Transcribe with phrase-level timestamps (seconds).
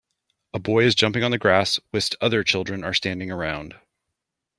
[0.51, 3.75] A boy is jumping on the grass whist other children are standing around.